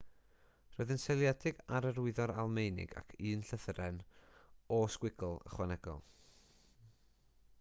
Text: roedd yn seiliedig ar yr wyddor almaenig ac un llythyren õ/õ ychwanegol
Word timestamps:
roedd 0.75 0.93
yn 0.93 1.01
seiliedig 1.01 1.59
ar 1.79 1.85
yr 1.89 1.99
wyddor 2.05 2.33
almaenig 2.43 2.95
ac 3.03 3.13
un 3.33 3.45
llythyren 3.49 4.01
õ/õ 4.77 5.33
ychwanegol 5.51 6.01